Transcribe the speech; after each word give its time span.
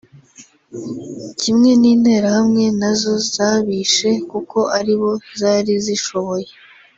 Kimwe 1.39 1.71
n’interahamwe 1.81 2.63
nazo 2.79 3.13
zabishe 3.33 4.11
kuko 4.31 4.59
aribo 4.77 5.11
zari 5.39 5.73
zishoboye 5.85 6.47